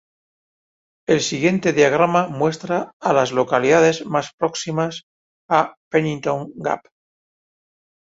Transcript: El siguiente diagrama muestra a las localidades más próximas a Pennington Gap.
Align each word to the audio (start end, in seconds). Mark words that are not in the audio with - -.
El 1.07 1.21
siguiente 1.21 1.73
diagrama 1.73 2.27
muestra 2.27 2.91
a 2.99 3.13
las 3.13 3.31
localidades 3.31 4.03
más 4.07 4.33
próximas 4.35 5.03
a 5.47 5.75
Pennington 5.91 6.51
Gap. 6.55 6.87